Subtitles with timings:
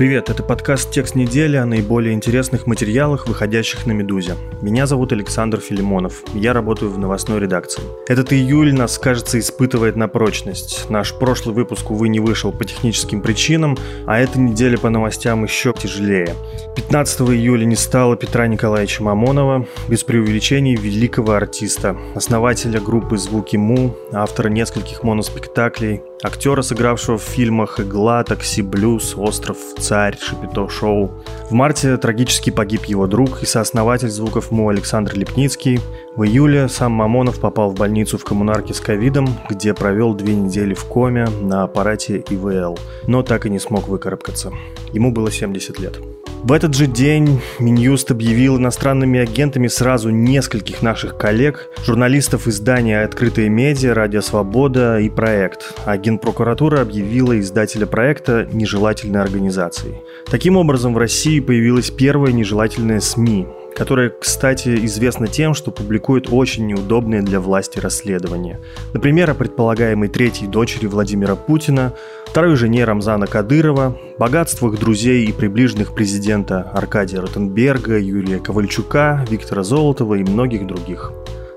[0.00, 4.34] Привет, это подкаст «Текст недели» о наиболее интересных материалах, выходящих на «Медузе».
[4.62, 7.82] Меня зовут Александр Филимонов, я работаю в новостной редакции.
[8.08, 10.88] Этот июль нас, кажется, испытывает на прочность.
[10.88, 15.74] Наш прошлый выпуск, увы, не вышел по техническим причинам, а эта неделя по новостям еще
[15.74, 16.34] тяжелее.
[16.76, 23.94] 15 июля не стало Петра Николаевича Мамонова, без преувеличений великого артиста, основателя группы «Звуки Му»,
[24.12, 31.10] автора нескольких моноспектаклей, актера, сыгравшего в фильмах «Игла», «Такси Блюз», «Остров», «Царь», «Шапито Шоу».
[31.48, 35.80] В марте трагически погиб его друг и сооснователь звуков МУ Александр Лепницкий.
[36.20, 40.74] В июле сам Мамонов попал в больницу в коммунарке с ковидом, где провел две недели
[40.74, 44.52] в коме на аппарате ИВЛ, но так и не смог выкарабкаться.
[44.92, 45.98] Ему было 70 лет.
[46.42, 53.48] В этот же день Минюст объявил иностранными агентами сразу нескольких наших коллег, журналистов издания «Открытые
[53.48, 55.72] медиа», «Радио Свобода» и «Проект».
[55.86, 59.94] А Генпрокуратура объявила издателя проекта нежелательной организацией.
[60.26, 66.66] Таким образом, в России появилась первая нежелательная СМИ, которая, кстати, известна тем, что публикует очень
[66.66, 68.60] неудобные для власти расследования.
[68.92, 71.92] Например, о предполагаемой третьей дочери Владимира Путина,
[72.26, 80.14] второй жене Рамзана Кадырова, богатствах друзей и приближенных президента Аркадия Ротенберга, Юрия Ковальчука, Виктора Золотова
[80.14, 81.12] и многих других.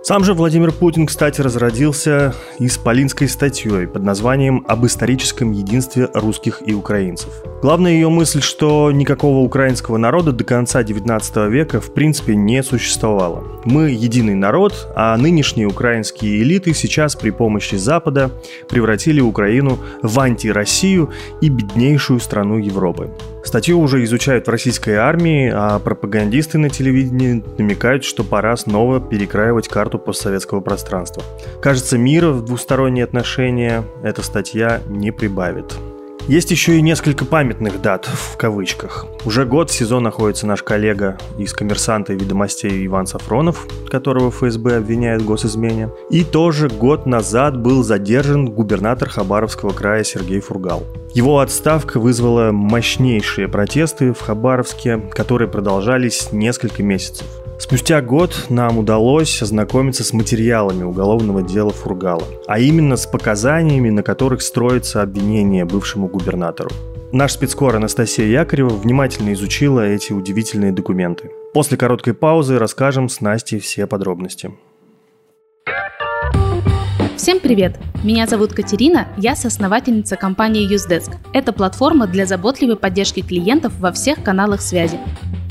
[0.06, 6.73] Сам же Владимир Путин, кстати, разродился исполинской статьей под названием «Об историческом единстве русских и
[6.73, 7.30] украинцев».
[7.62, 13.46] Главная ее мысль, что никакого украинского народа до конца 19 века в принципе не существовало.
[13.64, 18.30] Мы единый народ, а нынешние украинские элиты сейчас при помощи Запада
[18.68, 23.09] превратили Украину в антироссию и беднейшую страну Европы.
[23.46, 29.68] Статью уже изучают в российской армии, а пропагандисты на телевидении намекают, что пора снова перекраивать
[29.68, 31.24] карту постсоветского пространства.
[31.62, 35.74] Кажется, мира в двусторонние отношения эта статья не прибавит.
[36.28, 39.06] Есть еще и несколько памятных дат, в кавычках.
[39.26, 44.78] Уже год в СИЗО находится наш коллега из «Коммерсанта» и «Ведомостей» Иван Сафронов, которого ФСБ
[44.78, 45.90] обвиняет в госизмене.
[46.09, 50.84] И тоже год назад был задержан губернатор Хабаровского края Сергей Фургал.
[51.14, 57.28] Его отставка вызвала мощнейшие протесты в Хабаровске, которые продолжались несколько месяцев.
[57.63, 64.03] Спустя год нам удалось ознакомиться с материалами уголовного дела Фургала, а именно с показаниями, на
[64.03, 66.69] которых строится обвинение бывшему губернатору.
[67.13, 71.31] Наш спецкор Анастасия Якорева внимательно изучила эти удивительные документы.
[71.53, 74.52] После короткой паузы расскажем с Настей все подробности.
[77.16, 77.79] Всем привет!
[78.03, 81.13] Меня зовут Катерина, я соосновательница компании UseDesk.
[81.31, 85.00] Это платформа для заботливой поддержки клиентов во всех каналах связи.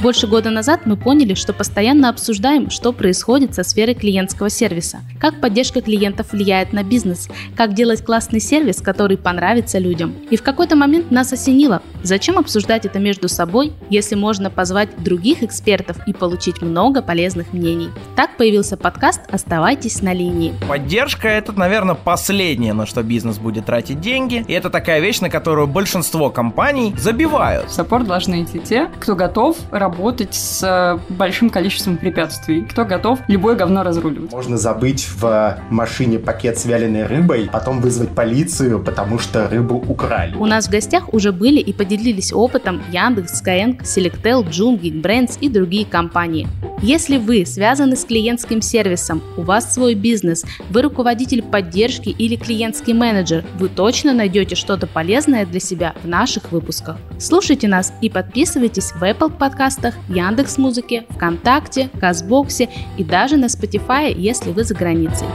[0.03, 5.41] Больше года назад мы поняли, что постоянно обсуждаем, что происходит со сферой клиентского сервиса, как
[5.41, 10.13] поддержка клиентов влияет на бизнес, как делать классный сервис, который понравится людям.
[10.29, 15.45] И в какой-то момент нас осенило, зачем обсуждать это между собой, если можно позвать других
[15.45, 17.91] экспертов и получить много полезных мнений.
[18.17, 20.53] Так появился подкаст «Оставайтесь на линии».
[20.69, 24.45] Поддержка– это, наверное, последнее, на что бизнес будет тратить деньги.
[24.49, 27.71] И это такая вещь, на которую большинство компаний забивают.
[27.71, 32.63] В саппорт должны идти те, кто готов работать работать с э, большим количеством препятствий.
[32.63, 34.33] Кто готов любое говно разруливать.
[34.33, 40.35] Можно забыть в машине пакет с вяленой рыбой, потом вызвать полицию, потому что рыбу украли.
[40.37, 45.49] У нас в гостях уже были и поделились опытом Яндекс, Skyeng, Selectel, Joom, Geekbrands и
[45.49, 46.49] другие компании.
[46.81, 52.93] Если вы связаны с клиентским сервисом, у вас свой бизнес, вы руководитель поддержки или клиентский
[52.93, 56.97] менеджер, вы точно найдете что-то полезное для себя в наших выпусках.
[57.21, 63.47] Слушайте нас и подписывайтесь в Apple Podcast подкастах, Яндекс Музыке, ВКонтакте, Казбоксе и даже на
[63.47, 65.27] Spotify, если вы за границей.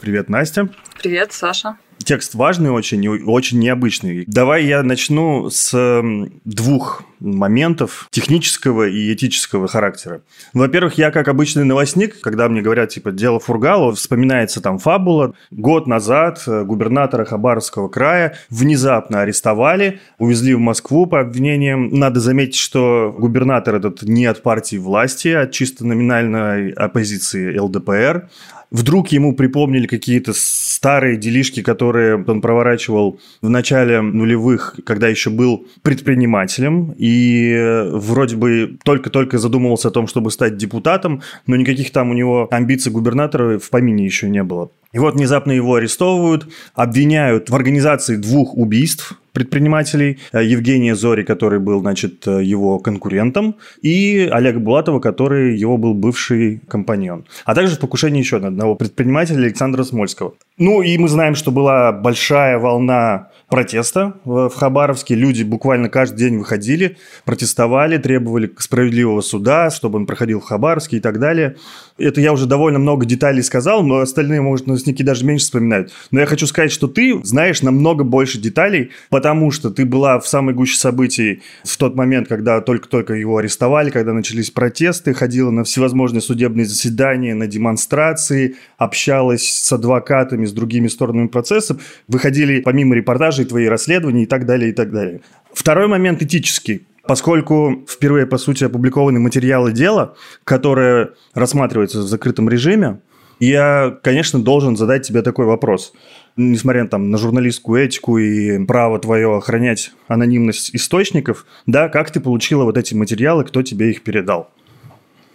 [0.00, 0.68] Привет, Настя.
[1.00, 1.76] Привет, Саша.
[2.04, 4.24] Текст важный очень и очень необычный.
[4.26, 6.02] Давай я начну с
[6.44, 10.22] двух моментов технического и этического характера.
[10.52, 15.34] Во-первых, я как обычный новостник, когда мне говорят, типа, дело Фургала, вспоминается там фабула.
[15.50, 21.88] Год назад э, губернатора Хабаровского края внезапно арестовали, увезли в Москву по обвинениям.
[21.90, 28.28] Надо заметить, что губернатор этот не от партии власти, а чисто номинальной оппозиции ЛДПР.
[28.72, 30.32] Вдруг ему припомнили какие-то
[30.72, 38.78] старые делишки, которые он проворачивал в начале нулевых, когда еще был предпринимателем, и вроде бы
[38.84, 43.68] только-только задумывался о том, чтобы стать депутатом, но никаких там у него амбиций губернатора в
[43.70, 44.70] помине еще не было.
[44.92, 50.18] И вот внезапно его арестовывают, обвиняют в организации двух убийств предпринимателей.
[50.32, 55.94] Э, Евгения Зори, который был, значит, э, его конкурентом, и Олега Булатова, который его был
[55.94, 57.24] бывший компаньон.
[57.44, 60.34] А также в покушении еще одного предпринимателя Александра Смольского.
[60.58, 65.14] Ну, и мы знаем, что была большая волна протеста в Хабаровске.
[65.14, 66.96] Люди буквально каждый день выходили,
[67.26, 71.56] протестовали, требовали справедливого суда, чтобы он проходил в Хабаровске и так далее.
[71.98, 75.92] Это я уже довольно много деталей сказал, но остальные, может, новостники даже меньше вспоминают.
[76.10, 80.26] Но я хочу сказать, что ты знаешь намного больше деталей, потому что ты была в
[80.26, 85.64] самой гуще событий в тот момент, когда только-только его арестовали, когда начались протесты, ходила на
[85.64, 91.76] всевозможные судебные заседания, на демонстрации, общалась с адвокатами, с другими сторонами процесса,
[92.08, 95.20] выходили помимо репортажей и твои расследования и так далее, и так далее.
[95.52, 96.86] Второй момент этический.
[97.06, 103.00] Поскольку впервые, по сути, опубликованы материалы дела, которые рассматриваются в закрытом режиме,
[103.40, 105.92] я, конечно, должен задать тебе такой вопрос.
[106.36, 112.62] Несмотря там, на журналистскую этику и право твое охранять анонимность источников, да, как ты получила
[112.62, 114.50] вот эти материалы, кто тебе их передал?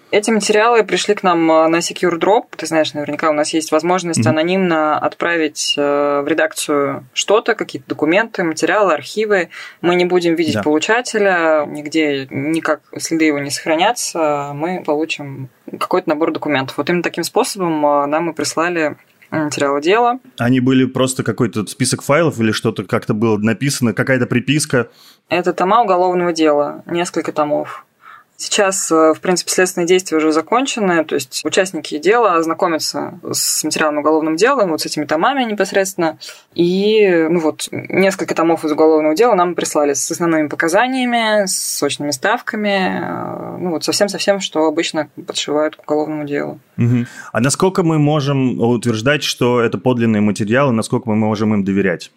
[0.09, 2.43] Эти материалы пришли к нам э, на Secure Drop.
[2.55, 4.29] Ты знаешь, наверняка у нас есть возможность mm-hmm.
[4.29, 9.49] анонимно отправить э, в редакцию что-то, какие-то документы, материалы, архивы.
[9.81, 10.63] Мы не будем видеть да.
[10.63, 14.51] получателя, нигде никак следы его не сохранятся.
[14.53, 16.77] Мы получим какой-то набор документов.
[16.77, 18.95] Вот именно таким способом э, нам и прислали
[19.29, 20.19] материалы дела.
[20.37, 24.87] Они были просто какой-то список файлов или что-то как-то было написано, какая-то приписка?
[25.27, 27.85] Это тома уголовного дела, несколько томов.
[28.39, 33.97] Сейчас, э, в принципе, следственные действия уже закончены, то есть участники дела ознакомятся с материалом
[33.97, 36.19] уголовным делом, вот с этими томами непосредственно.
[36.53, 42.11] И, ну вот, несколько томов из уголовного дела нам прислали с основными показаниями, с сочными
[42.11, 46.59] ставками, э, ну вот совсем-совсем, что обычно подшивают к уголовному делу.
[46.77, 47.07] Угу.
[47.31, 52.11] А насколько мы можем утверждать, что это подлинные материалы, насколько мы можем им доверять?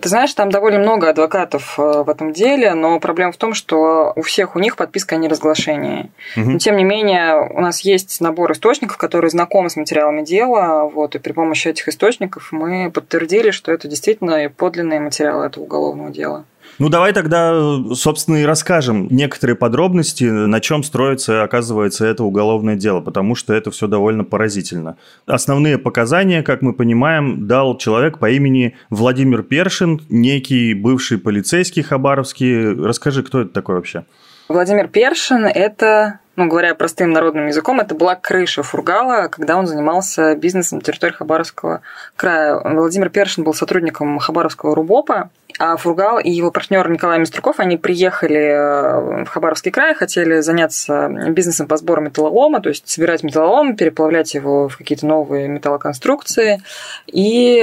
[0.00, 4.12] Ты знаешь, там довольно много адвокатов э, в этом деле, но проблема в том, что
[4.16, 6.10] у всех у них подписка о неразглашении.
[6.36, 6.50] Угу.
[6.50, 11.14] Но тем не менее, у нас есть набор источников, которые знакомы с материалами дела, вот,
[11.14, 16.44] и при помощи этих источников мы подтвердили, что это действительно подлинные материалы этого уголовного дела.
[16.80, 17.52] Ну, давай тогда,
[17.92, 23.70] собственно, и расскажем некоторые подробности, на чем строится, оказывается, это уголовное дело, потому что это
[23.70, 24.96] все довольно поразительно.
[25.26, 32.72] Основные показания, как мы понимаем, дал человек по имени Владимир Першин, некий бывший полицейский хабаровский.
[32.72, 34.06] Расскажи, кто это такой вообще?
[34.48, 40.34] Владимир Першин– это ну, говоря простым народным языком, это была крыша Фургала, когда он занимался
[40.34, 41.82] бизнесом на территории Хабаровского
[42.16, 42.58] края.
[42.64, 45.28] Владимир Першин был сотрудником Хабаровского РУБОПа,
[45.60, 51.08] а Фургал и его партнер Николай Миструков, они приехали э, в Хабаровский край, хотели заняться
[51.28, 56.62] бизнесом по сбору металлолома, то есть собирать металлолом, переплавлять его в какие-то новые металлоконструкции.
[57.06, 57.60] И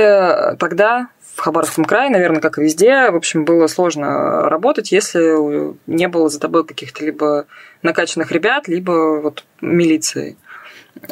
[0.60, 1.08] тогда
[1.38, 6.30] в Хабаровском крае, наверное, как и везде, в общем, было сложно работать, если не было
[6.30, 7.46] за тобой каких-то либо
[7.82, 10.38] накачанных ребят, либо вот милиции.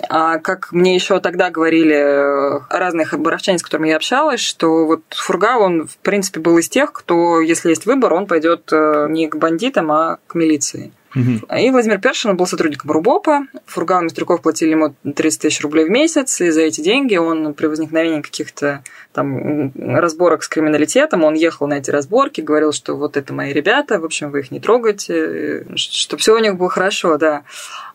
[0.10, 5.02] А как мне еще тогда говорили э, разные хабаровчане, с которыми я общалась, что вот
[5.10, 9.28] Фургал, он, в принципе, был из тех, кто, если есть выбор, он пойдет э, не
[9.28, 10.92] к бандитам, а к милиции.
[11.16, 13.48] И Владимир Першин был сотрудником РУБОПа.
[13.66, 17.54] Фургал и Мистрюков платили ему 30 тысяч рублей в месяц, и за эти деньги он
[17.54, 23.16] при возникновении каких-то там разборок с криминалитетом, он ехал на эти разборки, говорил, что вот
[23.16, 27.18] это мои ребята, в общем, вы их не трогайте, чтобы все у них было хорошо,
[27.18, 27.44] да.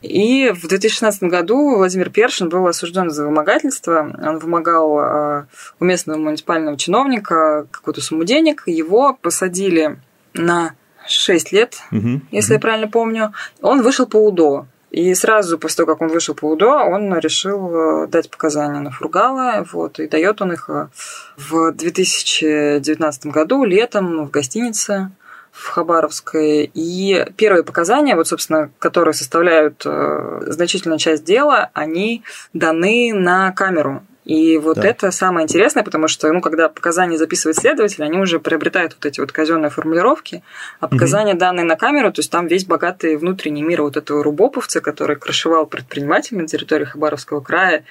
[0.01, 4.17] И в 2016 году Владимир Першин был осужден за вымогательство.
[4.23, 5.47] Он вымогал а,
[5.79, 8.63] у местного муниципального чиновника какую-то сумму денег.
[8.67, 9.99] Его посадили
[10.33, 10.75] на
[11.11, 12.55] 6 лет, угу, если угу.
[12.55, 13.33] я правильно помню.
[13.61, 14.67] Он вышел по УДО.
[14.91, 18.91] И сразу после того, как он вышел по УДО, он решил э, дать показания на
[18.91, 20.89] Фургала, вот, и дает он их э,
[21.37, 25.13] в 2019 году, летом, в гостинице
[25.53, 26.71] в Хабаровской.
[26.75, 34.03] И первые показания, вот, собственно, которые составляют э, значительную часть дела, они даны на камеру.
[34.31, 34.87] И вот Да.
[34.87, 39.19] это самое интересное, потому что, ну, когда показания записывает следователь, они уже приобретают вот эти
[39.19, 40.45] вот казенные формулировки,
[40.79, 44.81] а показания, данные на камеру, то есть там весь богатый внутренний мир вот этого рубоповца,
[44.81, 47.83] который крышевал предпринимателей на территории Хабаровского края,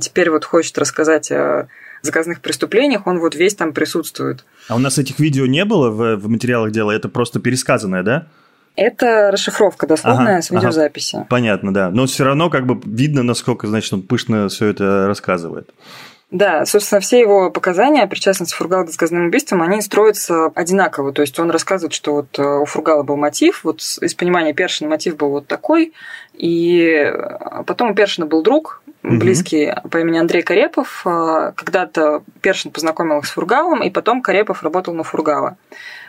[0.00, 1.68] теперь вот хочет рассказать о
[2.02, 4.44] заказных преступлениях, он вот весь там присутствует.
[4.66, 8.26] А у нас этих видео не было в, в материалах дела, это просто пересказанное, да?
[8.76, 11.26] Это расшифровка дословная Ага, с видеозаписи.
[11.28, 11.90] Понятно, да.
[11.90, 15.70] Но все равно как бы видно, насколько, значит, он пышно все это рассказывает.
[16.30, 21.12] Да, собственно, все его показания о причастности Фургала к заказным убийствам, они строятся одинаково.
[21.12, 24.90] То есть он рассказывает, что вот э, у Фургала был мотив, вот из понимания Першина
[24.90, 25.92] мотив был вот такой,
[26.34, 31.02] и э, потом у Першина был друг, близкий по имени Андрей Карепов.
[31.06, 35.56] Э, Когда-то Першин познакомил их с Фургалом, и потом Карепов работал на Фургала.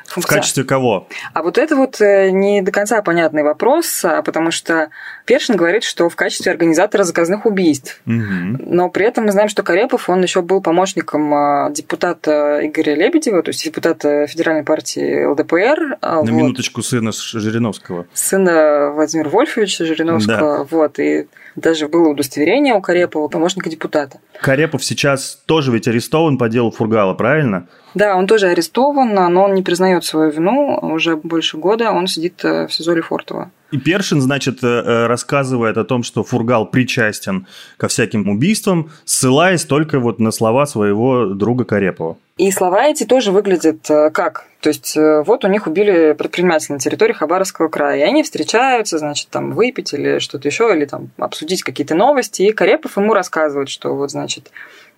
[0.08, 1.08] В качестве кого?
[1.34, 4.90] А вот это вот э, не до конца понятный вопрос, а, потому что
[5.26, 8.02] Першин говорит, что в качестве организатора заказных убийств.
[8.06, 8.60] Мгм.
[8.66, 13.44] Но при этом мы знаем, что Карепов, он еще был помощником а, депутата Игоря Лебедева,
[13.44, 15.98] то есть депутата Федеральной партии ЛДПР.
[16.02, 18.08] а, На вот, минуточку сына Жириновского.
[18.14, 20.68] Сына Владимира Вольфовича Жириновского.
[20.70, 24.20] Вот, и даже было удостоверение у Карепова, помощника депутата.
[24.42, 27.68] Карепов сейчас тоже ведь арестован по делу Фургала, правильно?
[27.98, 30.78] Да, он тоже арестован, но он не признает свою вину.
[30.84, 33.50] Уже больше года он сидит э, в СИЗО Лефортово.
[33.72, 39.66] И Першин, значит, э, э, рассказывает о том, что Фургал причастен ко всяким убийствам, ссылаясь
[39.66, 42.18] только вот на слова своего друга Карепова.
[42.38, 44.46] И слова эти тоже выглядят как?
[44.62, 49.30] То есть вот у них убили предпринимателя на территории Хабаровского края, и они встречаются, значит,
[49.30, 53.96] там выпить или что-то еще, или там обсудить какие-то новости, и Карепов ему рассказывает, что
[53.96, 54.52] вот, значит,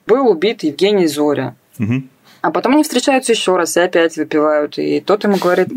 [0.05, 1.55] был убит Евгений Зоря.
[1.77, 2.09] Мгм.
[2.41, 4.77] А потом они встречаются еще раз и опять выпивают.
[4.77, 5.67] И тот ему говорит,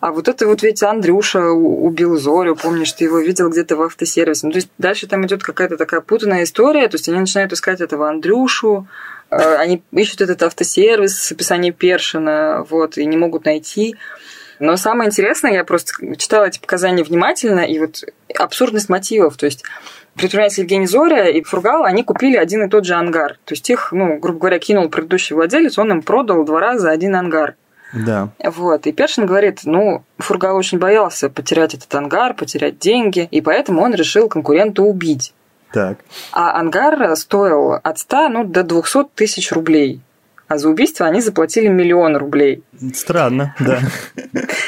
[0.00, 4.46] а вот это вот ведь Андрюша убил Зорю, помнишь, ты его видел где-то в автосервисе.
[4.46, 7.80] Ну, то есть дальше там идет какая-то такая путанная история, то есть они начинают искать
[7.80, 8.86] этого Андрюшу,
[9.30, 13.96] э, они ищут этот автосервис с описанием Першина, вот, и не могут найти.
[14.58, 18.04] Но самое интересное, я просто читала эти показания внимательно, и вот
[18.38, 19.64] абсурдность мотивов, то есть
[20.14, 23.38] предприниматель Евгений Зоря и Фургал, они купили один и тот же ангар.
[23.44, 27.16] То есть их, ну, грубо говоря, кинул предыдущий владелец, он им продал два раза один
[27.16, 27.56] ангар.
[27.94, 28.30] Да.
[28.42, 28.86] Вот.
[28.86, 33.94] И Першин говорит, ну, Фургал очень боялся потерять этот ангар, потерять деньги, и поэтому он
[33.94, 35.32] решил конкурента убить.
[35.72, 35.98] Так.
[36.32, 40.00] А ангар стоил от 100 ну, до 200 тысяч рублей.
[40.46, 42.62] А за убийство они заплатили миллион рублей.
[42.94, 43.80] Странно, да.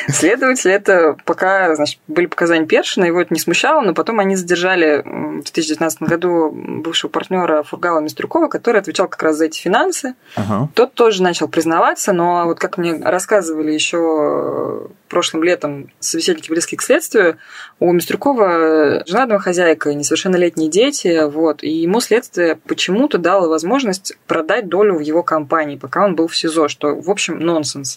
[0.08, 5.02] Следователь, это пока, значит, были показания Першина, его это не смущало, но потом они задержали
[5.04, 10.14] в 2019 году бывшего партнера Фургала Мистрюкова, который отвечал как раз за эти финансы.
[10.36, 10.68] Ага.
[10.74, 16.82] Тот тоже начал признаваться, но вот как мне рассказывали еще прошлым летом собеседники близкие к
[16.82, 17.38] следствию,
[17.78, 24.96] у Мистрюкова жена домохозяйка, несовершеннолетние дети, вот, и ему следствие почему-то дало возможность продать долю
[24.96, 27.95] в его компании, пока он был в СИЗО, что, в общем, нонсенс.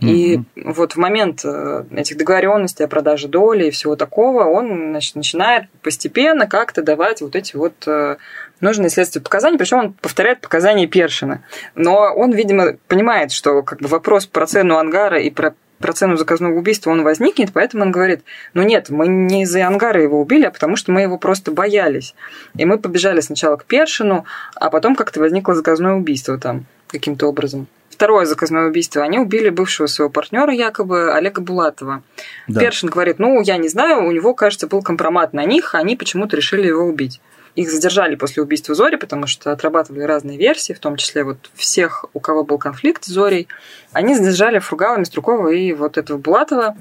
[0.00, 5.16] И вот в момент э, этих договоренностей о продаже доли и всего такого, он значит,
[5.16, 8.16] начинает постепенно как-то давать вот эти вот э,
[8.60, 11.42] нужные следствию показания, причем он повторяет показания Першина.
[11.74, 16.16] Но он, видимо, понимает, что как бы вопрос про цену ангара и про про цену
[16.16, 20.44] заказного убийства он возникнет, поэтому он говорит, ну нет, мы не из-за ангара его убили,
[20.44, 22.16] а потому что мы его просто боялись.
[22.56, 24.24] И мы побежали сначала к Першину,
[24.56, 27.68] а потом как-то возникло заказное убийство там каким-то образом.
[27.98, 29.02] Второе заказное убийство.
[29.02, 32.04] Они убили бывшего своего партнера, якобы Олега Булатова.
[32.46, 32.60] Да.
[32.60, 36.36] Першин говорит, ну, я не знаю, у него, кажется, был компромат на них, они почему-то
[36.36, 37.20] решили его убить.
[37.56, 42.04] Их задержали после убийства Зори, потому что отрабатывали разные версии, в том числе вот всех,
[42.14, 43.48] у кого был конфликт с Зорей.
[43.90, 46.76] Они задержали Фругала, Мистрюкова и вот этого Булатова.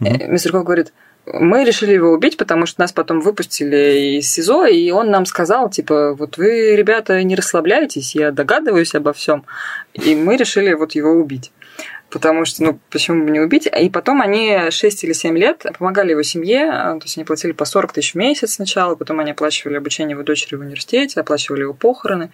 [0.00, 0.32] Мгм.
[0.32, 0.92] Мистрюков говорит,
[1.32, 5.70] мы решили его убить, потому что нас потом выпустили из СИЗО, и он нам сказал,
[5.70, 9.44] типа, вот вы, ребята, не расслабляйтесь, я догадываюсь обо всем,
[9.94, 11.52] и мы решили вот его убить.
[12.10, 13.66] Потому что, ну, почему бы не убить?
[13.66, 17.66] И потом они 6 или 7 лет помогали его семье, то есть они платили по
[17.66, 21.74] 40 тысяч в месяц сначала, потом они оплачивали обучение его дочери в университете, оплачивали его
[21.74, 22.30] похороны,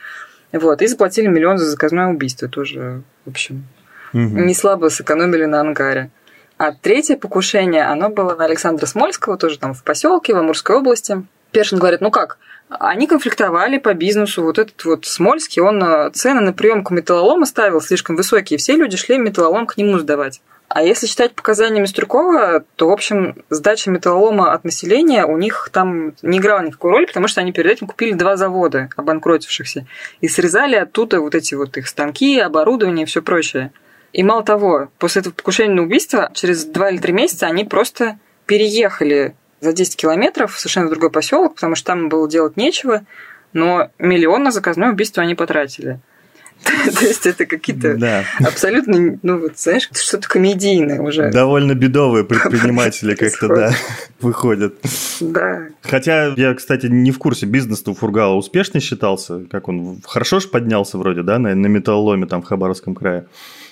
[0.52, 3.64] вот, и заплатили миллион за заказное убийство тоже, в общем,
[4.12, 4.46] Мгм.
[4.46, 6.10] не слабо сэкономили на ангаре.
[6.56, 11.24] А третье покушение, оно было на Александра Смольского, тоже там в поселке в Амурской области.
[11.50, 14.42] Першин говорит, ну как, они конфликтовали по бизнесу.
[14.42, 18.58] Вот этот вот Смольский, он э, цены на приемку металлолома ставил слишком высокие.
[18.58, 20.40] Все люди шли металлолом к нему сдавать.
[20.68, 26.14] А если читать показания Мистрюкова, то, в общем, сдача металлолома от населения у них там
[26.22, 29.86] не играла никакой роли, потому что они перед этим купили два завода, обанкротившихся,
[30.20, 33.72] и срезали оттуда вот эти вот их станки, оборудование и все прочее.
[34.14, 38.16] И мало того, после этого покушения на убийство, через два или три месяца они просто
[38.46, 43.04] переехали за 10 километров в совершенно другой поселок, потому что там было делать нечего.
[43.52, 45.98] но миллион на заказное убийство они потратили.
[46.64, 48.24] То есть это какие-то да.
[48.38, 51.32] абсолютно, ну вот знаешь, что-то комедийное уже.
[51.32, 53.72] Довольно бедовые предприниматели как-то, да,
[54.20, 54.76] выходят.
[55.20, 55.66] Да.
[55.82, 60.46] Хотя я, кстати, не в курсе, бизнес у Фургала успешный считался, как он хорошо же
[60.46, 63.26] поднялся вроде, да, на, на металлоломе там в Хабаровском крае.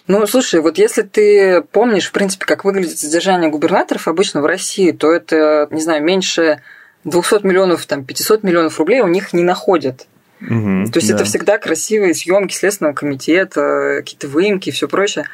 [0.08, 4.90] Ну, слушай, вот если ты помнишь, в принципе, как выглядит содержание губернаторов обычно в России,
[4.90, 6.60] то это, не знаю, меньше
[7.04, 10.06] 200 миллионов, там, 500 миллионов рублей у них не находят.
[10.40, 11.14] Угу, То есть да.
[11.14, 15.26] это всегда красивые съемки Следственного комитета, какие-то выемки и все прочее.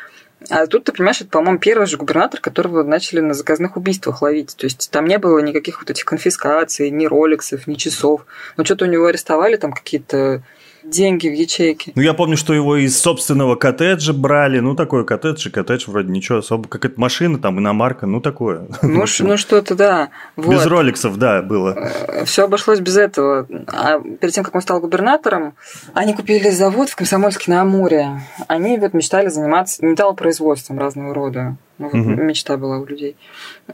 [0.50, 4.54] А тут, ты понимаешь, это, по-моему, первый же губернатор, которого начали на заказных убийствах ловить.
[4.56, 8.24] То есть там не было никаких вот этих конфискаций, ни роликсов, ни часов.
[8.56, 10.42] Но что-то у него арестовали там какие-то
[10.82, 11.92] деньги в ячейке.
[11.94, 14.60] Ну, я помню, что его из собственного коттеджа брали.
[14.60, 16.68] Ну, такой коттедж и коттедж вроде ничего особо.
[16.68, 18.66] Как это машина, там, иномарка, ну, такое.
[18.82, 20.10] Ну, ну что-то, да.
[20.36, 20.52] Вот.
[20.52, 21.74] Без роликсов, да, было.
[21.76, 23.46] Э, Все обошлось без этого.
[23.68, 25.54] А перед тем, как он стал губернатором,
[25.94, 28.22] они купили завод в Комсомольске на Амуре.
[28.48, 31.56] Они вот мечтали заниматься металлопроизводством разного рода.
[31.78, 32.10] Ну, вот угу.
[32.10, 33.16] Мечта была у людей.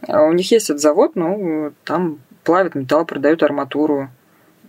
[0.08, 4.10] А у них есть этот завод, ну, там плавят металл, продают арматуру.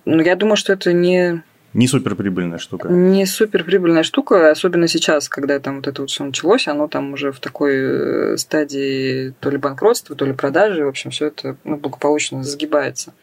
[0.06, 1.44] Но я думаю, что это не
[1.75, 2.88] не суперприбыльная штука.
[2.88, 7.34] Не суперприбыльная штука, особенно сейчас, когда там вот это вот все началось, оно там уже
[7.34, 11.75] в такой э, стадии то ли банкротства, то ли продажи, в общем, все это ну,
[11.75, 13.13] благополучно загибается.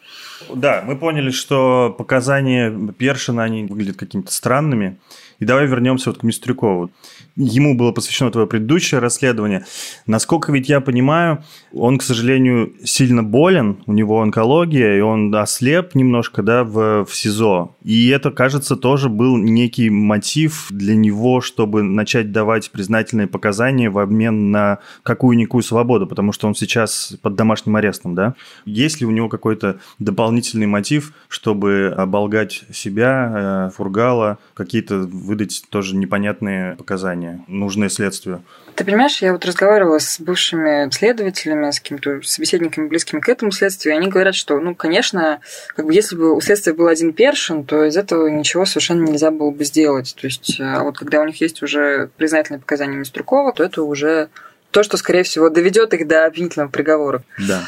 [0.53, 4.99] Да, мы поняли, что показания Першина, они выглядят какими-то странными.
[5.43, 6.89] И давай вернемся вот к Мистрюкову
[7.35, 9.65] ему было посвящено твое предыдущее расследование.
[10.05, 15.95] Насколько ведь я понимаю, он, к сожалению, сильно болен, у него онкология, и он ослеп
[15.95, 17.75] немножко, да, в, в СИЗО.
[17.83, 23.97] И это, кажется, тоже был некий мотив для него, чтобы начать давать признательные показания в
[23.99, 28.35] обмен на какую-никакую свободу, потому что он сейчас под домашним арестом, да?
[28.65, 35.95] Есть ли у него какой-то дополнительный мотив, чтобы оболгать себя, э, Фургала, какие-то выдать тоже
[35.95, 37.43] непонятные показания?
[37.47, 38.43] нужные следствию.
[38.75, 43.93] Ты понимаешь, я вот разговаривала с бывшими следователями, с какими-то собеседниками, близкими к этому следствию,
[43.93, 45.39] и они говорят, что, ну, конечно,
[45.75, 49.31] как бы если бы у следствия был один першин, то из этого ничего совершенно нельзя
[49.31, 50.15] было бы сделать.
[50.19, 54.29] То есть, а вот когда у них есть уже признательные показания Миструкова, то это уже
[54.71, 57.23] то, что, скорее всего, доведет их до обвинительного приговора.
[57.37, 57.61] Да.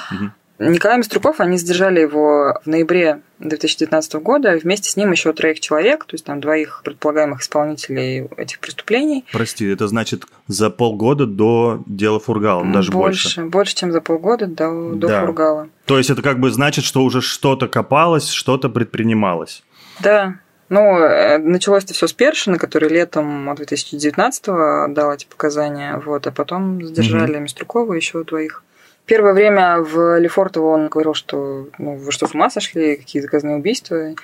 [0.58, 6.06] Николай Миструков, они задержали его в ноябре 2019 года, вместе с ним еще троих человек,
[6.06, 9.26] то есть там двоих предполагаемых исполнителей этих преступлений.
[9.34, 13.42] Прости, это значит за полгода до дела Фургала, даже больше?
[13.42, 15.22] Больше, больше чем за полгода до, до да.
[15.22, 15.70] Фургала.
[15.86, 19.64] То есть это как бы значит, что уже что-то копалось, что-то предпринималось?
[20.00, 20.36] Да,
[20.70, 26.32] ну, э, началось это все с Першина, который летом 2019-го дал эти показания, вот, а
[26.32, 27.42] потом задержали угу.
[27.42, 28.64] Миструкова еще двоих.
[29.06, 33.58] Первое время в Лефортово он говорил, что ну, вы что, с ума сошли, какие заказные
[33.58, 34.16] убийства.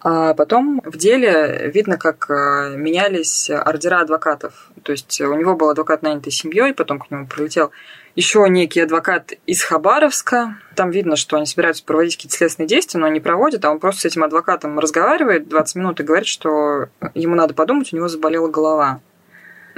[0.00, 4.70] А потом в деле видно, как э, менялись ордера адвокатов.
[4.84, 7.72] То есть у него был адвокат нанятый семьей, потом к нему прилетел
[8.14, 10.58] еще некий адвокат из Хабаровска.
[10.76, 14.02] Там видно, что они собираются проводить какие-то следственные действия, но они проводят, а он просто
[14.02, 18.48] с этим адвокатом разговаривает 20 минут и говорит, что ему надо подумать, у него заболела
[18.48, 19.00] голова.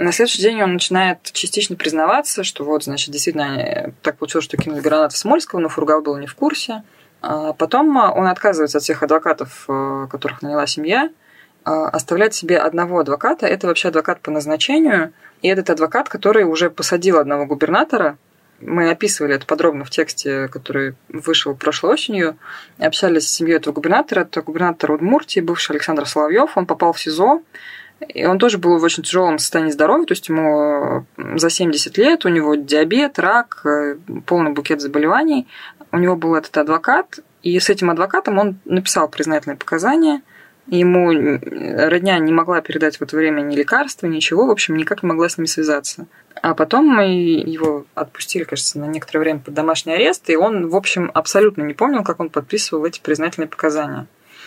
[0.00, 4.80] На следующий день он начинает частично признаваться, что вот, значит, действительно так получилось, что кинули
[4.80, 6.84] гранаты в Смольского, но Фургал был не в курсе.
[7.20, 11.10] А потом он отказывается от всех адвокатов, э, которых наняла семья,
[11.66, 13.46] а оставляет себе одного адвоката.
[13.46, 15.12] Это вообще адвокат по назначению.
[15.42, 18.16] И этот адвокат, который уже посадил одного губернатора,
[18.58, 22.38] мы описывали это подробно в тексте, который вышел прошлой осенью.
[22.78, 24.20] Общались с семьей этого губернатора.
[24.20, 26.56] Это губернатор Удмуртии, бывший Александр Соловьев.
[26.56, 27.42] Он попал в СИЗО.
[28.08, 32.24] И он тоже был в очень тяжелом состоянии здоровья, то есть ему за 70 лет,
[32.24, 35.46] у него диабет, рак, э, полный букет заболеваний.
[35.92, 40.22] У него был этот адвокат, и с этим адвокатом он написал признательные показания.
[40.66, 45.08] Ему родня не могла передать в это время ни лекарства, ничего, в общем, никак не
[45.08, 46.06] могла с ним связаться.
[46.42, 50.76] А потом мы его отпустили, кажется, на некоторое время под домашний арест, и он, в
[50.76, 54.06] общем, абсолютно не помнил, как он подписывал эти признательные показания.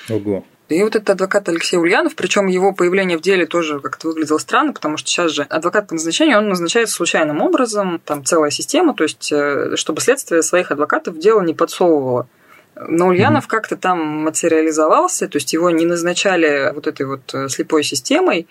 [0.10, 0.46] Ого.
[0.69, 4.73] И вот этот адвокат Алексей Ульянов, причем его появление в деле тоже как-то выглядело странно,
[4.73, 9.04] потому что сейчас же адвокат по назначению, он назначается случайным образом, там целая система, то
[9.04, 12.28] есть э, чтобы следствие своих адвокатов в дело не подсовывало.
[12.76, 13.49] Но Ульянов mm-hmm.
[13.49, 18.47] как-то там материализовался, то есть его не назначали вот этой вот э, слепой системой,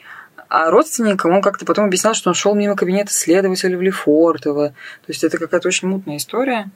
[0.49, 4.69] а родственникам он как-то потом объяснял, что он шел мимо кабинета следователя в Лефортово.
[4.69, 6.71] То есть это какая-то очень мутная история.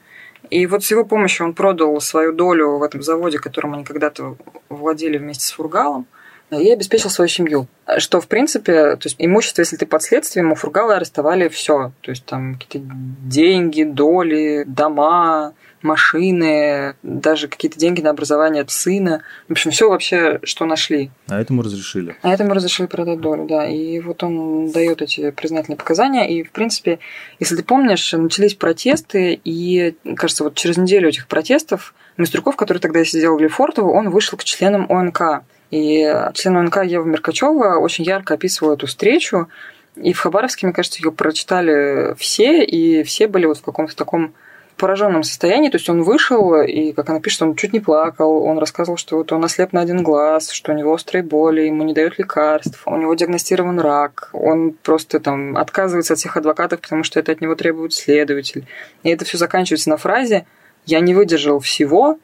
[0.51, 4.37] И вот с его помощью он продал свою долю в этом заводе, которым они когда-то
[4.69, 6.07] владели вместе с Фургалом,
[6.51, 7.67] и обеспечил свою семью.
[7.99, 11.93] Что, в принципе, то есть имущество, если ты под следствием, у Фургала арестовали все.
[12.03, 15.55] То есть там какие-то деньги, доли, дома,
[15.87, 19.22] машины, даже какие-то деньги на образование сына.
[19.49, 21.11] В общем, все вообще, что нашли.
[21.29, 22.16] А этому разрешили.
[22.22, 23.66] А этому разрешили продать долю, да.
[23.66, 26.29] И вот он дает эти признательные показания.
[26.29, 26.99] И, в принципе,
[27.40, 33.05] если ты помнишь, начались протесты, и, кажется, вот через неделю этих протестов Мистрюков, который тогда
[33.05, 35.44] сидел в Лефортово, он вышел к членам ОНК.
[35.70, 36.03] И
[36.35, 39.49] член ОНК Ева Меркачева очень ярко описывала эту встречу.
[39.96, 44.35] И в Хабаровске, мне кажется, ее прочитали все, и все были вот в каком-то таком
[44.77, 45.71] пораженном состоянии.
[45.71, 48.43] То есть он вышел, и, как она пишет, он чуть не плакал.
[48.43, 51.85] Он рассказывал, что вот он ослеп на один глаз, что у него острые боли, ему
[51.85, 54.31] не дают лекарств, у него диагностирован рак.
[54.33, 58.67] Он просто там отказывается от всех адвокатов, потому что это от него требует следователь.
[59.03, 60.47] И это все заканчивается на фразе
[60.85, 62.19] «я не выдержал всего»,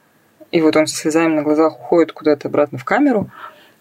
[0.51, 3.31] и вот он со слезами на глазах уходит куда-то обратно в камеру.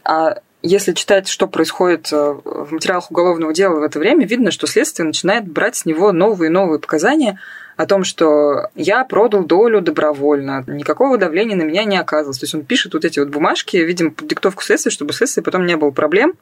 [0.04, 4.68] А если читать, что происходит э, в материалах уголовного дела в это время, видно, что
[4.68, 7.40] следствие начинает брать с него новые и новые показания
[7.78, 12.38] о том, что я продал долю добровольно, никакого давления на меня не оказывалось.
[12.38, 15.66] То есть он пишет вот эти вот бумажки, видимо, под диктовку следствия, чтобы следствие потом
[15.66, 16.34] не было проблем.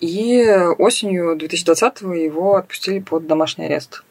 [0.00, 0.44] И
[0.78, 4.02] осенью 2020-го его отпустили под домашний арест.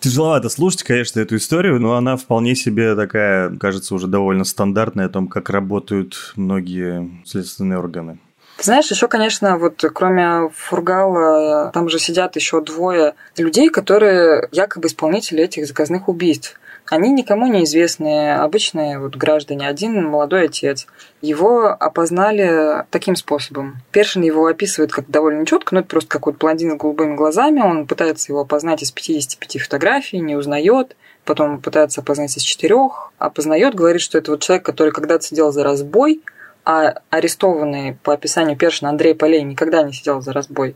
[0.00, 5.10] Тяжеловато слушать, конечно, эту историю, но она вполне себе такая, кажется, уже довольно стандартная о
[5.10, 8.18] том, как работают многие следственные органы.
[8.56, 14.88] Ты знаешь, еще, конечно, вот кроме Фургала, там же сидят еще двое людей, которые якобы
[14.88, 16.58] исполнители этих заказных убийств.
[16.88, 19.68] Они никому не известные, обычные вот граждане.
[19.68, 20.86] Один молодой отец.
[21.20, 23.78] Его опознали таким способом.
[23.90, 27.60] Першин его описывает как довольно четко, но это просто какой-то блондин с голубыми глазами.
[27.60, 30.96] Он пытается его опознать из 55 фотографий, не узнает.
[31.24, 33.12] Потом пытается опознать из четырех.
[33.18, 36.22] Опознает, говорит, что это вот человек, который когда-то сидел за разбой,
[36.66, 40.74] а арестованный по описанию Першина Андрей Полей никогда не сидел за разбой.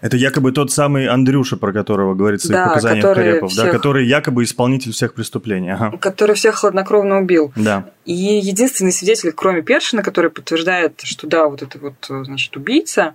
[0.00, 3.64] Это якобы тот самый Андрюша, про которого говорится да, в показаниях который Карепов, всех...
[3.64, 5.70] да, который якобы исполнитель всех преступлений.
[5.70, 5.96] Ага.
[5.96, 7.52] Который всех хладнокровно убил.
[7.56, 7.88] Да.
[8.04, 13.14] И единственный свидетель, кроме Першина, который подтверждает, что да, вот это вот, значит, убийца,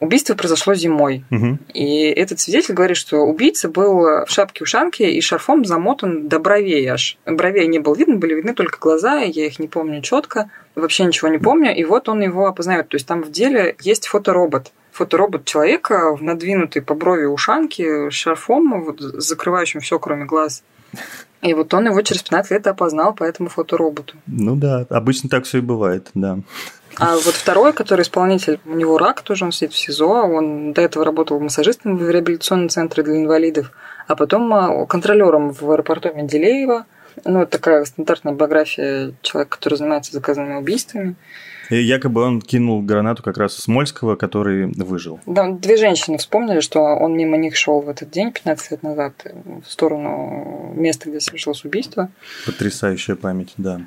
[0.00, 1.24] Убийство произошло зимой.
[1.30, 1.58] Угу.
[1.74, 7.18] И этот свидетель говорит, что убийца был в шапке-ушанке и шарфом замотан до бровей аж.
[7.26, 11.28] Бровей не было видно, были видны только глаза, я их не помню четко, вообще ничего
[11.28, 11.76] не помню.
[11.76, 12.88] И вот он его опознает.
[12.88, 18.84] То есть там в деле есть фоторобот фоторобот человека в надвинутой по брови ушанке шарфом,
[18.84, 20.62] вот, закрывающим все, кроме глаз.
[21.42, 24.16] И вот он его через 15 лет опознал по этому фотороботу.
[24.26, 26.40] Ну да, обычно так все и бывает, да.
[26.96, 30.82] А вот второй, который исполнитель, у него рак, тоже он сидит в СИЗО, он до
[30.82, 33.72] этого работал массажистом в реабилитационном центре для инвалидов,
[34.06, 36.86] а потом а, контролером в аэропорту Менделеева.
[37.24, 41.16] Ну, это такая стандартная биография человека, который занимается заказанными убийствами.
[41.70, 45.20] И якобы он кинул гранату как раз Смольского, который выжил.
[45.26, 49.12] Да, две женщины вспомнили, что он мимо них шел в этот день, 15 лет назад,
[49.64, 52.10] в сторону места, где совершилось убийство.
[52.44, 53.80] Потрясающая память, да.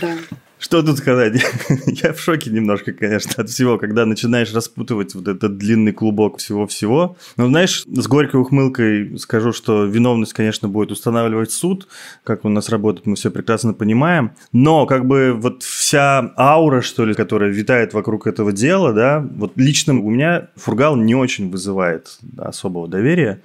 [0.00, 0.14] Да.
[0.58, 1.42] Что тут сказать?
[1.86, 7.16] Я в шоке немножко, конечно, от всего, когда начинаешь распутывать вот этот длинный клубок всего-всего.
[7.36, 11.88] Но, знаешь, с горькой ухмылкой скажу, что виновность, конечно, будет устанавливать суд,
[12.24, 14.32] как у нас работает, мы все прекрасно понимаем.
[14.52, 19.52] Но, как бы, вот вся аура, что ли, которая витает вокруг этого дела, да, вот
[19.56, 23.42] лично у меня Фургал не очень вызывает особого доверия.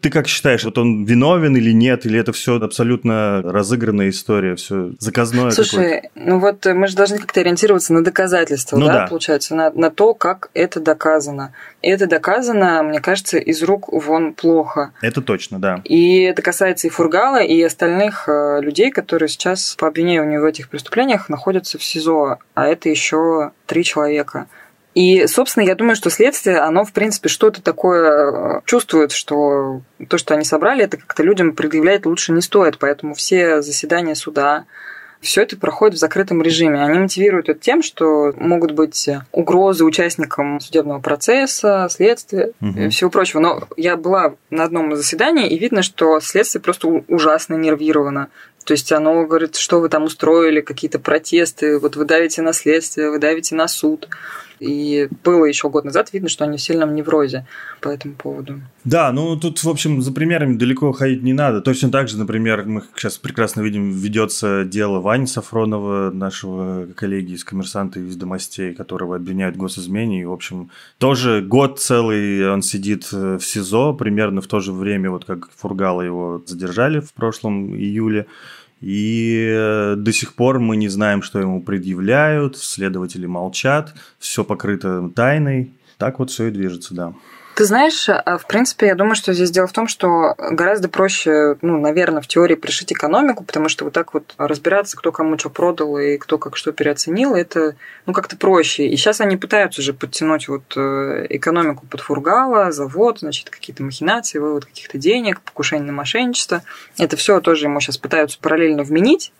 [0.00, 4.92] Ты как считаешь, вот он виновен или нет, или это все абсолютно разыгранная история, все
[4.98, 5.50] заказное?
[5.50, 9.70] Слушай, ну вот мы же должны как-то ориентироваться на доказательства, ну, да, да, получается, на,
[9.70, 11.52] на то, как это доказано.
[11.82, 14.92] И это доказано, мне кажется, из рук вон плохо.
[15.02, 15.80] Это точно, да.
[15.84, 20.68] И это касается и Фургала, и остальных э, людей, которые сейчас по обвинению в этих
[20.68, 24.48] преступлениях находятся в СИЗО, а это еще три человека.
[24.94, 30.18] И, собственно, я думаю, что следствие, оно, в принципе, что-то такое э, чувствует, что то,
[30.18, 32.78] что они собрали, это как-то людям предъявлять лучше не стоит.
[32.78, 34.64] Поэтому все заседания суда,
[35.20, 36.82] все это проходит в закрытом режиме.
[36.82, 42.80] Они мотивируют это тем, что могут быть угрозы участникам судебного процесса, следствия угу.
[42.80, 43.40] и всего прочего.
[43.40, 48.28] Но я была на одном из заседаний, и видно, что следствие просто ужасно нервировано.
[48.64, 53.10] То есть оно говорит, что вы там устроили, какие-то протесты, вот вы давите на следствие,
[53.10, 54.08] вы давите на суд.
[54.60, 57.46] И было еще год назад видно, что они в сильном неврозе
[57.80, 58.60] по этому поводу.
[58.84, 61.62] Да, ну тут, в общем, за примерами далеко ходить не надо.
[61.62, 67.44] Точно так же, например, мы сейчас прекрасно видим, ведется дело Вани Сафронова, нашего коллеги из
[67.44, 70.20] «Коммерсанта» и из «Домостей», которого обвиняют в госизмене.
[70.20, 74.72] И, в общем, тоже год целый он сидит э, в СИЗО, примерно в то же
[74.72, 78.26] время, вот как Фургала его задержали в прошлом июле.
[78.80, 85.10] И э, до сих пор мы не знаем, что ему предъявляют, следователи молчат, все покрыто
[85.14, 85.72] тайной.
[85.98, 87.14] Так вот все и движется, да.
[87.60, 91.58] Ты знаешь, а, в принципе, я думаю, что здесь дело в том, что гораздо проще,
[91.60, 95.50] ну, наверное, в теории пришить экономику, потому что вот так вот разбираться, кто кому что
[95.50, 98.86] продал и кто как что переоценил, это, ну, как-то проще.
[98.86, 104.38] И сейчас они пытаются уже подтянуть вот э, экономику под фургала, завод, значит, какие-то махинации,
[104.38, 106.62] вывод каких-то денег, покушение на мошенничество.
[106.96, 109.34] Это все тоже ему сейчас пытаются параллельно вменить,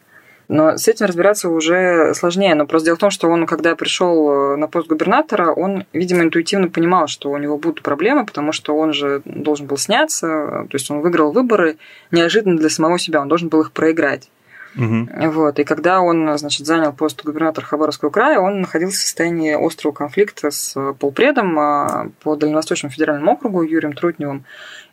[0.50, 2.56] но с этим разбираться уже сложнее.
[2.56, 6.24] Но просто дело в том, что он, когда пришел э, на пост губернатора, он, видимо,
[6.24, 10.72] интуитивно понимал, что у него будут проблемы, потому что он же должен был сняться, то
[10.72, 11.76] есть он выиграл выборы
[12.10, 14.28] неожиданно для самого себя, он должен был их проиграть.
[14.76, 15.08] Угу.
[15.30, 15.58] Вот.
[15.60, 20.50] И когда он, значит, занял пост губернатора Хабаровского края, он находился в состоянии острого конфликта
[20.50, 24.44] с полпредом а, по Дальневосточному федеральному округу Юрием Трутневым.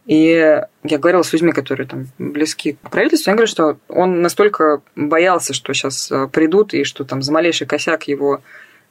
[0.07, 4.81] И я говорила с людьми, которые там близки к правительству, они говорят, что он настолько
[4.95, 8.41] боялся, что сейчас э, придут и что там за малейший косяк его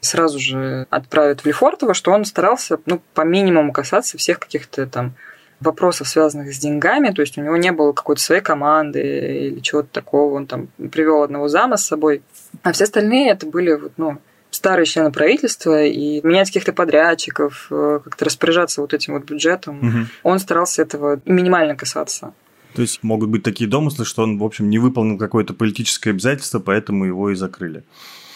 [0.00, 5.14] сразу же отправят в Лефортово, что он старался ну, по минимуму касаться всех каких-то там
[5.60, 9.88] вопросов, связанных с деньгами, то есть у него не было какой-то своей команды или чего-то
[9.90, 12.20] такого, он там привел одного зама с собой,
[12.62, 14.18] а все остальные это были вот, ну,
[14.66, 19.78] старые члены правительства и менять каких-то подрядчиков, э, как-то распоряжаться вот этим вот бюджетом.
[19.78, 19.98] Угу.
[20.24, 22.34] Он старался этого минимально касаться.
[22.74, 26.58] То есть могут быть такие домыслы, что он, в общем, не выполнил какое-то политическое обязательство,
[26.58, 27.84] поэтому его и закрыли.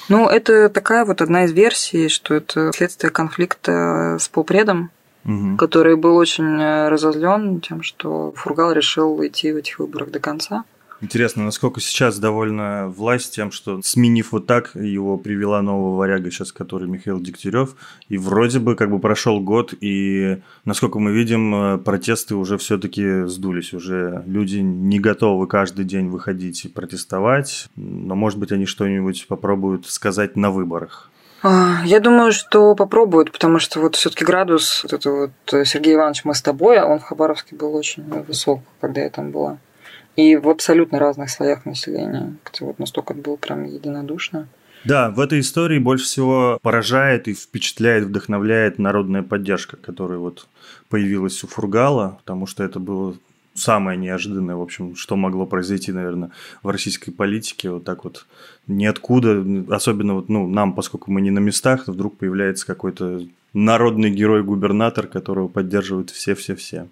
[0.08, 4.90] Ну, это такая вот одна из версий, что это следствие конфликта с полпредом,
[5.24, 5.56] угу.
[5.56, 10.62] который был очень э, разозлен тем, что Фургал решил идти в этих выборах до конца.
[11.02, 16.52] Интересно, насколько сейчас довольна власть тем, что сменив вот так, его привела нового варяга сейчас,
[16.52, 17.74] который Михаил Дегтярев,
[18.10, 23.26] и вроде бы как бы прошел год, и насколько мы видим, э, протесты уже все-таки
[23.26, 29.26] сдулись, уже люди не готовы каждый день выходить и протестовать, но может быть они что-нибудь
[29.26, 31.10] попробуют сказать на выборах.
[31.42, 35.94] А, я думаю, что попробуют, потому что вот все-таки градус, вот это вот э, Сергей
[35.94, 39.58] Иванович, мы с тобой, он в Хабаровске был очень высок, когда я там была
[40.20, 42.36] и в абсолютно разных слоях населения.
[42.44, 44.48] Это вот настолько было прям единодушно.
[44.84, 50.46] Да, в этой истории больше всего поражает и впечатляет, вдохновляет народная поддержка, которая вот
[50.88, 53.16] появилась у Фургала, потому что это было
[53.54, 56.30] самое неожиданное, в общем, что могло произойти, наверное,
[56.62, 57.70] в российской политике.
[57.70, 58.26] Вот так вот
[58.66, 65.06] ниоткуда, особенно вот, ну, нам, поскольку мы не на местах, вдруг появляется какой-то народный герой-губернатор,
[65.06, 66.86] которого поддерживают все-все-все.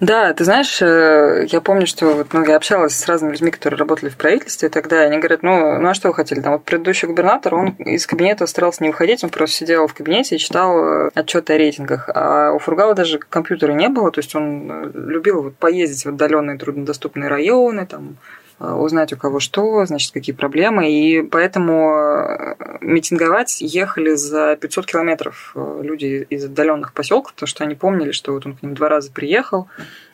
[0.00, 3.78] Да, ты знаешь, э, я помню, что вот, ну, я общалась с разными людьми, которые
[3.78, 6.40] работали в правительстве и тогда, они говорят, ну, ну а что вы хотели?
[6.40, 10.36] Там вот предыдущий губернатор, он из кабинета старался не выходить, он просто сидел в кабинете
[10.36, 12.08] и читал э, отчеты о рейтингах.
[12.14, 16.08] А у Фургала даже компьютера не было, то есть он э, любил вот поездить в
[16.10, 18.16] отдаленные труднодоступные районы, там,
[18.58, 20.90] узнать у кого что, значит, какие проблемы.
[20.90, 27.64] И поэтому э, митинговать ехали за 500 километров э, люди из отдаленных поселков, потому что
[27.64, 29.68] они помнили, что вот он к ним два раза приехал,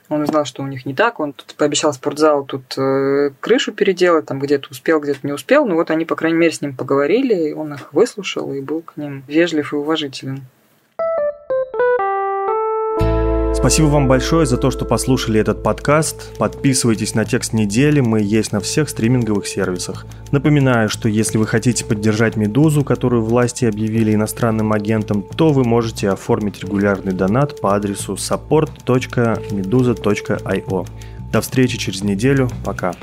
[0.08, 2.76] он узнал, что у них не так, он тут пообещал спортзал тут
[3.38, 6.60] крышу переделать, там где-то успел, где-то не успел, но вот они, по крайней мере, с
[6.60, 10.46] ним поговорили, и он их выслушал и был к ним вежлив и уважителен.
[13.60, 16.34] Спасибо вам большое за то, что послушали этот подкаст.
[16.38, 20.06] Подписывайтесь на текст недели, мы есть на всех стриминговых сервисах.
[20.30, 26.08] Напоминаю, что если вы хотите поддержать «Медузу», которую власти объявили иностранным агентом, то вы можете
[26.08, 30.86] оформить регулярный донат по адресу support.meduza.io.
[31.30, 32.48] До встречи через неделю.
[32.64, 32.94] Пока.